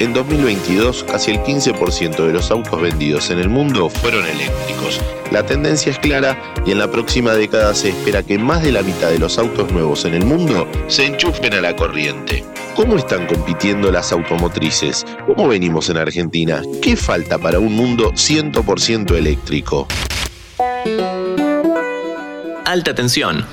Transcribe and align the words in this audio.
En 0.00 0.12
2022, 0.12 1.04
casi 1.04 1.30
el 1.30 1.38
15% 1.38 2.26
de 2.26 2.32
los 2.32 2.50
autos 2.50 2.82
vendidos 2.82 3.30
en 3.30 3.38
el 3.38 3.48
mundo 3.48 3.88
fueron 3.88 4.26
eléctricos. 4.26 5.00
La 5.30 5.46
tendencia 5.46 5.92
es 5.92 5.98
clara 6.00 6.36
y 6.66 6.72
en 6.72 6.78
la 6.78 6.90
próxima 6.90 7.32
década 7.32 7.74
se 7.74 7.90
espera 7.90 8.24
que 8.24 8.36
más 8.36 8.62
de 8.64 8.72
la 8.72 8.82
mitad 8.82 9.10
de 9.10 9.20
los 9.20 9.38
autos 9.38 9.70
nuevos 9.70 10.04
en 10.04 10.14
el 10.14 10.24
mundo 10.24 10.66
se 10.88 11.06
enchufen 11.06 11.54
a 11.54 11.60
la 11.60 11.76
corriente. 11.76 12.44
¿Cómo 12.74 12.96
están 12.96 13.26
compitiendo 13.28 13.92
las 13.92 14.10
automotrices? 14.10 15.06
¿Cómo 15.26 15.46
venimos 15.46 15.88
en 15.90 15.98
Argentina? 15.98 16.60
¿Qué 16.82 16.96
falta 16.96 17.38
para 17.38 17.60
un 17.60 17.72
mundo 17.72 18.10
100% 18.12 19.14
eléctrico? 19.14 19.86
Alta 22.64 22.94
tensión 22.96 23.46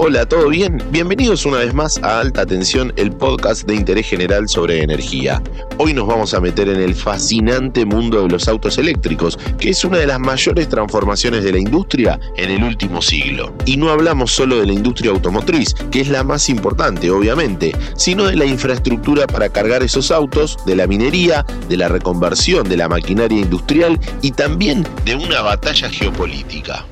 Hola, 0.00 0.26
¿todo 0.26 0.48
bien? 0.48 0.80
Bienvenidos 0.92 1.44
una 1.44 1.58
vez 1.58 1.74
más 1.74 1.98
a 2.04 2.20
Alta 2.20 2.46
Tensión, 2.46 2.92
el 2.94 3.10
podcast 3.10 3.66
de 3.66 3.74
interés 3.74 4.06
general 4.06 4.48
sobre 4.48 4.80
energía. 4.80 5.42
Hoy 5.76 5.92
nos 5.92 6.06
vamos 6.06 6.34
a 6.34 6.40
meter 6.40 6.68
en 6.68 6.80
el 6.80 6.94
fascinante 6.94 7.84
mundo 7.84 8.22
de 8.22 8.28
los 8.28 8.46
autos 8.46 8.78
eléctricos, 8.78 9.36
que 9.58 9.70
es 9.70 9.84
una 9.84 9.98
de 9.98 10.06
las 10.06 10.20
mayores 10.20 10.68
transformaciones 10.68 11.42
de 11.42 11.50
la 11.50 11.58
industria 11.58 12.20
en 12.36 12.48
el 12.48 12.62
último 12.62 13.02
siglo. 13.02 13.52
Y 13.66 13.76
no 13.76 13.90
hablamos 13.90 14.30
solo 14.30 14.60
de 14.60 14.66
la 14.66 14.72
industria 14.72 15.10
automotriz, 15.10 15.74
que 15.90 16.02
es 16.02 16.08
la 16.08 16.22
más 16.22 16.48
importante, 16.48 17.10
obviamente, 17.10 17.74
sino 17.96 18.26
de 18.26 18.36
la 18.36 18.44
infraestructura 18.44 19.26
para 19.26 19.48
cargar 19.48 19.82
esos 19.82 20.12
autos, 20.12 20.58
de 20.64 20.76
la 20.76 20.86
minería, 20.86 21.44
de 21.68 21.76
la 21.76 21.88
reconversión 21.88 22.68
de 22.68 22.76
la 22.76 22.88
maquinaria 22.88 23.40
industrial 23.40 23.98
y 24.22 24.30
también 24.30 24.86
de 25.04 25.16
una 25.16 25.42
batalla 25.42 25.90
geopolítica. 25.90 26.86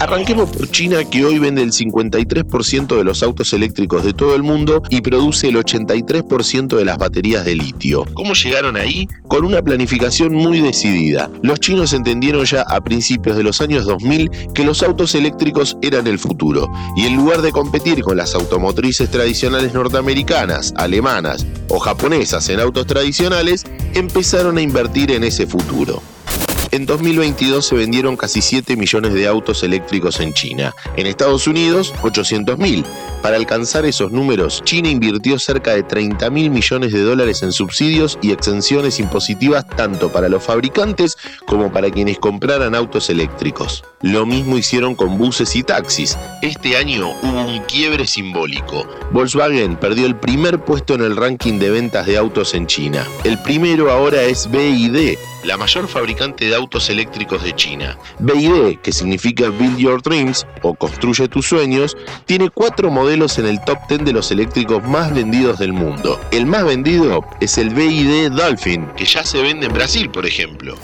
Arranquemos 0.00 0.50
por 0.50 0.70
China, 0.70 1.04
que 1.04 1.24
hoy 1.24 1.38
vende 1.38 1.62
el 1.62 1.72
53% 1.72 2.96
de 2.96 3.04
los 3.04 3.22
autos 3.22 3.52
eléctricos 3.52 4.04
de 4.04 4.12
todo 4.12 4.34
el 4.34 4.42
mundo 4.42 4.82
y 4.88 5.00
produce 5.00 5.48
el 5.48 5.56
83% 5.56 6.76
de 6.76 6.84
las 6.84 6.98
baterías 6.98 7.44
de 7.44 7.54
litio. 7.54 8.04
¿Cómo 8.14 8.34
llegaron 8.34 8.76
ahí? 8.76 9.08
Con 9.28 9.44
una 9.44 9.62
planificación 9.62 10.34
muy 10.34 10.60
decidida. 10.60 11.30
Los 11.42 11.60
chinos 11.60 11.92
entendieron 11.92 12.44
ya 12.44 12.62
a 12.62 12.80
principios 12.80 13.36
de 13.36 13.44
los 13.44 13.60
años 13.60 13.84
2000 13.84 14.30
que 14.54 14.64
los 14.64 14.82
autos 14.82 15.14
eléctricos 15.14 15.76
eran 15.82 16.06
el 16.06 16.18
futuro, 16.18 16.70
y 16.96 17.06
en 17.06 17.16
lugar 17.16 17.42
de 17.42 17.52
competir 17.52 18.02
con 18.02 18.16
las 18.16 18.34
automotrices 18.34 19.10
tradicionales 19.10 19.72
norteamericanas, 19.72 20.74
alemanas 20.76 21.46
o 21.68 21.78
japonesas 21.78 22.48
en 22.48 22.60
autos 22.60 22.86
tradicionales, 22.86 23.64
empezaron 23.94 24.58
a 24.58 24.62
invertir 24.62 25.12
en 25.12 25.24
ese 25.24 25.46
futuro. 25.46 26.02
En 26.72 26.86
2022 26.86 27.66
se 27.66 27.74
vendieron 27.74 28.16
casi 28.16 28.40
7 28.40 28.76
millones 28.76 29.12
de 29.12 29.26
autos 29.26 29.62
eléctricos 29.62 30.20
en 30.20 30.32
China. 30.32 30.74
En 30.96 31.06
Estados 31.06 31.46
Unidos, 31.46 31.92
800.000. 32.00 32.86
Para 33.20 33.36
alcanzar 33.36 33.84
esos 33.84 34.10
números, 34.10 34.62
China 34.64 34.88
invirtió 34.88 35.38
cerca 35.38 35.74
de 35.74 35.82
30 35.82 36.30
mil 36.30 36.48
millones 36.48 36.94
de 36.94 37.02
dólares 37.02 37.42
en 37.42 37.52
subsidios 37.52 38.18
y 38.22 38.32
exenciones 38.32 39.00
impositivas 39.00 39.66
tanto 39.66 40.10
para 40.10 40.30
los 40.30 40.42
fabricantes 40.44 41.18
como 41.46 41.70
para 41.70 41.90
quienes 41.90 42.18
compraran 42.18 42.74
autos 42.74 43.10
eléctricos. 43.10 43.84
Lo 44.00 44.24
mismo 44.24 44.56
hicieron 44.56 44.94
con 44.94 45.18
buses 45.18 45.54
y 45.54 45.62
taxis. 45.62 46.16
Este 46.40 46.78
año 46.78 47.10
hubo 47.22 47.44
un 47.44 47.60
quiebre 47.64 48.06
simbólico. 48.06 48.86
Volkswagen 49.10 49.76
perdió 49.76 50.06
el 50.06 50.16
primer 50.16 50.58
puesto 50.64 50.94
en 50.94 51.02
el 51.02 51.16
ranking 51.16 51.58
de 51.58 51.68
ventas 51.68 52.06
de 52.06 52.16
autos 52.16 52.54
en 52.54 52.66
China. 52.66 53.06
El 53.24 53.38
primero 53.42 53.92
ahora 53.92 54.22
es 54.22 54.50
BID, 54.50 55.18
la 55.44 55.56
mayor 55.56 55.88
fabricante 55.88 56.46
de 56.46 56.54
autos 56.54 56.88
eléctricos 56.90 57.42
de 57.42 57.54
China. 57.54 57.98
BID, 58.18 58.78
que 58.78 58.92
significa 58.92 59.48
Build 59.48 59.78
Your 59.78 60.02
Dreams 60.02 60.46
o 60.62 60.74
Construye 60.74 61.28
tus 61.28 61.46
sueños, 61.46 61.96
tiene 62.26 62.50
cuatro 62.50 62.90
modelos 62.90 63.38
en 63.38 63.46
el 63.46 63.62
top 63.64 63.78
10 63.88 64.04
de 64.04 64.12
los 64.12 64.30
eléctricos 64.30 64.82
más 64.84 65.14
vendidos 65.14 65.58
del 65.58 65.72
mundo. 65.72 66.20
El 66.30 66.46
más 66.46 66.64
vendido 66.64 67.24
es 67.40 67.58
el 67.58 67.70
BID 67.70 68.30
Dolphin, 68.30 68.86
que 68.96 69.04
ya 69.04 69.24
se 69.24 69.42
vende 69.42 69.66
en 69.66 69.72
Brasil, 69.72 70.10
por 70.10 70.26
ejemplo 70.26 70.76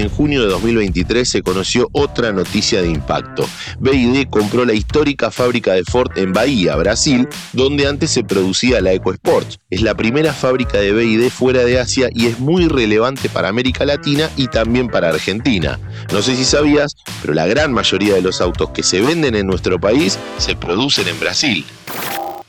en 0.00 0.08
junio 0.08 0.42
de 0.42 0.48
2023 0.48 1.28
se 1.28 1.42
conoció 1.42 1.88
otra 1.92 2.32
noticia 2.32 2.82
de 2.82 2.88
impacto. 2.88 3.46
BID 3.80 4.28
compró 4.30 4.64
la 4.64 4.72
histórica 4.72 5.30
fábrica 5.30 5.74
de 5.74 5.84
Ford 5.84 6.10
en 6.16 6.32
Bahía, 6.32 6.76
Brasil, 6.76 7.28
donde 7.52 7.86
antes 7.86 8.10
se 8.10 8.24
producía 8.24 8.80
la 8.80 8.92
EcoSport. 8.92 9.56
Es 9.70 9.82
la 9.82 9.94
primera 9.94 10.32
fábrica 10.32 10.78
de 10.78 10.92
BID 10.92 11.28
fuera 11.30 11.64
de 11.64 11.78
Asia 11.78 12.08
y 12.12 12.26
es 12.26 12.38
muy 12.38 12.68
relevante 12.68 13.28
para 13.28 13.48
América 13.48 13.84
Latina 13.84 14.30
y 14.36 14.48
también 14.48 14.88
para 14.88 15.10
Argentina. 15.10 15.78
No 16.12 16.22
sé 16.22 16.36
si 16.36 16.44
sabías, 16.44 16.94
pero 17.20 17.34
la 17.34 17.46
gran 17.46 17.72
mayoría 17.72 18.14
de 18.14 18.22
los 18.22 18.40
autos 18.40 18.70
que 18.70 18.82
se 18.82 19.00
venden 19.00 19.34
en 19.34 19.46
nuestro 19.46 19.80
país 19.80 20.18
se 20.38 20.56
producen 20.56 21.08
en 21.08 21.20
Brasil. 21.20 21.64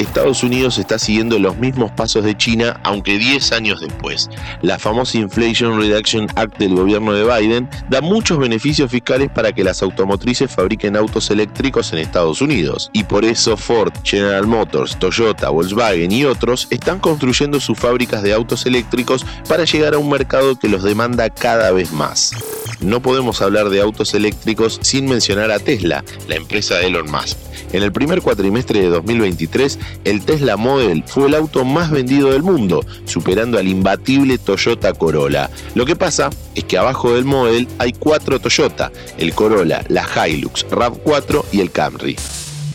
Estados 0.03 0.44
Unidos 0.44 0.78
está 0.78 1.00
siguiendo 1.00 1.40
los 1.40 1.58
mismos 1.58 1.91
pasos 1.91 2.24
de 2.24 2.38
China, 2.38 2.80
aunque 2.84 3.18
10 3.18 3.52
años 3.52 3.81
después. 3.81 4.30
La 4.62 4.80
famosa 4.80 5.18
Inflation 5.18 5.80
Reduction 5.80 6.28
Act 6.36 6.58
del 6.58 6.75
gobierno 6.75 7.14
de 7.14 7.24
Biden 7.24 7.69
da 7.90 8.02
muchos 8.02 8.38
beneficios 8.38 8.91
fiscales 8.91 9.30
para 9.30 9.52
que 9.52 9.64
las 9.64 9.81
automotrices 9.81 10.52
fabriquen 10.52 10.96
autos 10.96 11.31
eléctricos 11.31 11.91
en 11.94 12.00
Estados 12.00 12.41
Unidos. 12.41 12.90
Y 12.94 13.03
por 13.03 13.25
eso 13.25 13.58
Ford, 13.58 13.94
General 14.03 14.46
Motors, 14.47 14.97
Toyota, 14.97 15.50
Volkswagen 15.50 16.12
y 16.12 16.25
otros 16.25 16.68
están 16.70 17.00
construyendo 17.00 17.59
sus 17.59 17.78
fábricas 17.78 18.24
de 18.24 18.34
autos 18.34 18.66
eléctricos 18.66 19.25
para 19.47 19.66
llegar 19.66 19.94
a 19.94 19.97
un 19.97 20.09
mercado 20.09 20.58
que 20.58 20.70
los 20.70 20.84
demanda 20.84 21.30
cada 21.30 21.72
vez 21.72 21.91
más. 21.91 22.34
No 22.83 23.01
podemos 23.01 23.41
hablar 23.41 23.69
de 23.69 23.81
autos 23.81 24.13
eléctricos 24.13 24.79
sin 24.81 25.05
mencionar 25.05 25.51
a 25.51 25.59
Tesla, 25.59 26.03
la 26.27 26.35
empresa 26.35 26.75
de 26.75 26.88
Elon 26.88 27.09
Musk. 27.09 27.38
En 27.71 27.81
el 27.81 27.91
primer 27.91 28.21
cuatrimestre 28.21 28.81
de 28.81 28.89
2023, 28.89 29.79
el 30.03 30.21
Tesla 30.23 30.57
Model 30.57 31.03
fue 31.07 31.27
el 31.27 31.35
auto 31.35 31.66
más 31.66 31.89
vendido 31.91 32.31
del 32.31 32.43
mundo, 32.43 32.85
superando 33.05 33.57
al 33.57 33.67
imbatible 33.67 34.38
Toyota 34.38 34.93
Corolla. 34.93 35.49
Lo 35.75 35.85
que 35.85 35.95
pasa 35.95 36.29
es 36.55 36.66
que 36.66 36.77
abajo 36.77 37.13
del 37.13 37.25
Model 37.25 37.67
hay 37.79 37.93
cuatro 37.93 38.39
Toyota, 38.39 38.91
el 39.17 39.33
Corolla, 39.33 39.83
la 39.88 40.05
Hilux, 40.27 40.67
RAV4 40.67 41.45
y 41.51 41.61
el 41.61 41.72
Camry. 41.72 42.16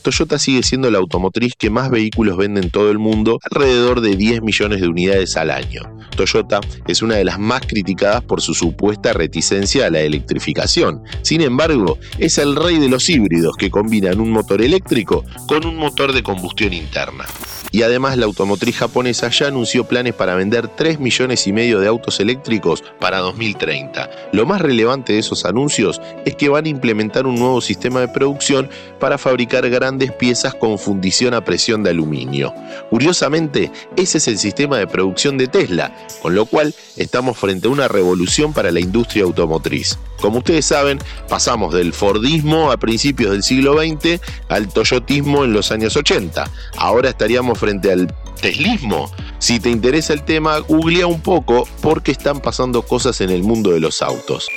Toyota 0.00 0.38
sigue 0.38 0.62
siendo 0.62 0.90
la 0.90 0.98
automotriz 0.98 1.54
que 1.56 1.70
más 1.70 1.90
vehículos 1.90 2.36
vende 2.36 2.60
en 2.60 2.70
todo 2.70 2.90
el 2.90 2.98
mundo, 2.98 3.38
alrededor 3.50 4.00
de 4.00 4.16
10 4.16 4.42
millones 4.42 4.80
de 4.80 4.88
unidades 4.88 5.36
al 5.36 5.50
año. 5.50 5.82
Toyota 6.16 6.60
es 6.86 7.02
una 7.02 7.16
de 7.16 7.24
las 7.24 7.38
más 7.38 7.62
criticadas 7.66 8.22
por 8.22 8.40
su 8.40 8.54
supuesta 8.54 9.12
reticencia 9.12 9.86
a 9.86 9.90
la 9.90 10.00
electrificación. 10.00 11.02
Sin 11.22 11.40
embargo, 11.40 11.98
es 12.18 12.38
el 12.38 12.56
rey 12.56 12.78
de 12.78 12.88
los 12.88 13.08
híbridos 13.08 13.56
que 13.56 13.70
combinan 13.70 14.20
un 14.20 14.30
motor 14.30 14.62
eléctrico 14.62 15.24
con 15.46 15.66
un 15.66 15.76
motor 15.76 16.12
de 16.12 16.22
combustión 16.22 16.72
interna 16.72 17.24
y 17.70 17.82
además 17.82 18.16
la 18.16 18.26
automotriz 18.26 18.76
japonesa 18.76 19.28
ya 19.28 19.48
anunció 19.48 19.84
planes 19.84 20.14
para 20.14 20.34
vender 20.34 20.68
3 20.68 21.00
millones 21.00 21.46
y 21.46 21.52
medio 21.52 21.80
de 21.80 21.88
autos 21.88 22.20
eléctricos 22.20 22.82
para 22.98 23.18
2030. 23.18 24.10
Lo 24.32 24.46
más 24.46 24.60
relevante 24.60 25.12
de 25.12 25.18
esos 25.18 25.44
anuncios 25.44 26.00
es 26.24 26.34
que 26.36 26.48
van 26.48 26.66
a 26.66 26.68
implementar 26.68 27.26
un 27.26 27.36
nuevo 27.36 27.60
sistema 27.60 28.00
de 28.00 28.08
producción 28.08 28.70
para 28.98 29.18
fabricar 29.18 29.68
grandes 29.68 29.87
piezas 30.18 30.54
con 30.54 30.78
fundición 30.78 31.34
a 31.34 31.44
presión 31.44 31.82
de 31.82 31.90
aluminio. 31.90 32.52
Curiosamente, 32.90 33.70
ese 33.96 34.18
es 34.18 34.28
el 34.28 34.38
sistema 34.38 34.76
de 34.78 34.86
producción 34.86 35.38
de 35.38 35.48
Tesla, 35.48 35.96
con 36.20 36.34
lo 36.34 36.46
cual 36.46 36.74
estamos 36.96 37.38
frente 37.38 37.68
a 37.68 37.70
una 37.70 37.88
revolución 37.88 38.52
para 38.52 38.70
la 38.70 38.80
industria 38.80 39.24
automotriz. 39.24 39.98
Como 40.20 40.38
ustedes 40.38 40.66
saben, 40.66 40.98
pasamos 41.28 41.72
del 41.72 41.92
Fordismo 41.92 42.70
a 42.70 42.76
principios 42.76 43.30
del 43.30 43.42
siglo 43.42 43.78
XX 43.78 44.20
al 44.48 44.68
Toyotismo 44.68 45.44
en 45.44 45.52
los 45.52 45.70
años 45.70 45.96
80. 45.96 46.50
Ahora 46.76 47.10
estaríamos 47.10 47.58
frente 47.58 47.92
al 47.92 48.14
teslismo. 48.40 49.10
Si 49.38 49.60
te 49.60 49.70
interesa 49.70 50.12
el 50.12 50.24
tema, 50.24 50.58
googlea 50.58 51.06
un 51.06 51.20
poco 51.20 51.66
porque 51.80 52.12
están 52.12 52.40
pasando 52.40 52.82
cosas 52.82 53.20
en 53.20 53.30
el 53.30 53.42
mundo 53.42 53.70
de 53.70 53.80
los 53.80 54.02
autos. 54.02 54.48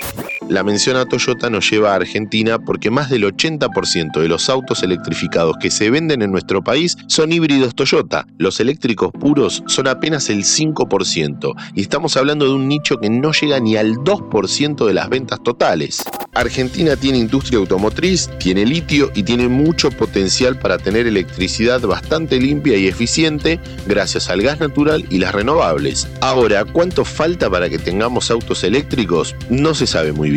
La 0.52 0.66
mención 0.66 0.98
a 0.98 1.06
Toyota 1.06 1.50
nos 1.50 1.72
lleva 1.72 1.94
a 1.94 1.96
Argentina 1.96 2.60
porque 2.60 2.92
más 2.92 3.10
del 3.10 3.24
80% 3.24 4.20
de 4.20 4.28
los 4.28 4.50
autos 4.50 4.84
electrificados 4.84 5.56
que 5.62 5.72
se 5.72 5.90
venden 5.90 6.22
en 6.22 6.30
nuestro 6.30 6.62
país 6.62 6.98
son 7.08 7.32
híbridos 7.32 7.74
Toyota. 7.74 8.28
Los 8.38 8.60
eléctricos 8.60 9.14
puros 9.14 9.64
son 9.68 9.88
apenas 9.88 10.30
el 10.30 10.44
5% 10.44 11.56
y 11.74 11.80
estamos 11.80 12.18
hablando 12.18 12.44
de 12.44 12.52
un 12.52 12.68
nicho 12.68 12.98
que 12.98 13.10
no 13.10 13.32
llega 13.32 13.62
ni 13.62 13.78
al 13.78 14.00
2% 14.00 14.86
de 14.86 14.94
las 14.94 15.08
ventas 15.08 15.42
totales. 15.42 16.04
Argentina 16.34 16.98
tiene 16.98 17.18
industria 17.18 17.60
automotriz, 17.60 18.30
tiene 18.38 18.66
litio 18.66 19.10
y 19.16 19.24
tiene 19.24 19.48
mucho 19.48 19.90
potencial 19.90 20.60
para 20.60 20.78
tener 20.78 21.08
electricidad 21.08 21.80
bastante 21.82 22.40
limpia 22.40 22.76
y 22.78 22.88
eficiente 22.88 23.60
gracias 23.86 24.30
al 24.30 24.42
gas 24.42 24.60
natural 24.60 25.06
y 25.10 25.20
las 25.20 25.34
renovables. 25.34 26.10
Ahora, 26.20 26.66
¿cuánto 26.66 27.06
falta 27.06 27.50
para 27.50 27.70
que 27.70 27.80
tengamos 27.80 28.32
autos 28.32 28.66
eléctricos? 28.66 29.34
No 29.50 29.74
se 29.74 29.88
sabe 29.88 30.12
muy 30.12 30.30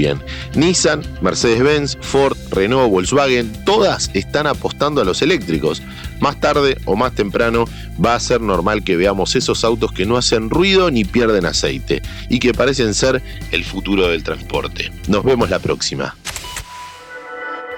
Nissan, 0.55 1.03
Mercedes-Benz, 1.21 1.99
Ford, 2.01 2.37
Renault, 2.51 2.91
Volkswagen, 2.91 3.53
todas 3.65 4.11
están 4.15 4.47
apostando 4.47 5.01
a 5.01 5.05
los 5.05 5.23
eléctricos. 5.23 5.83
Más 6.21 6.39
tarde 6.41 6.79
o 6.85 6.95
más 6.97 7.15
temprano 7.15 7.65
va 8.05 8.15
a 8.15 8.21
ser 8.21 8.41
normal 8.41 8.85
que 8.85 8.97
veamos 8.97 9.37
esos 9.37 9.65
autos 9.65 9.93
que 9.93 10.07
no 10.07 10.17
hacen 10.17 10.51
ruido 10.51 10.91
ni 10.91 11.05
pierden 11.05 11.47
aceite 11.47 12.03
y 12.29 12.39
que 12.39 12.55
parecen 12.55 12.95
ser 12.95 13.21
el 13.51 13.65
futuro 13.65 14.07
del 14.09 14.23
transporte. 14.23 14.93
Nos 15.09 15.25
vemos 15.25 15.51
la 15.51 15.59
próxima. 15.59 16.17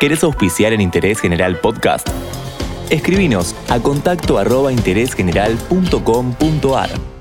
¿Querés 0.01 0.23
auspiciar 0.25 0.75
en 0.75 0.83
Interés 0.83 1.21
General 1.21 1.59
Podcast? 1.59 2.07
Escribinos 2.91 3.55
a 3.69 3.81
contacto 3.81 4.39
arroba 4.39 4.73
interésgeneral.com.ar. 4.73 7.16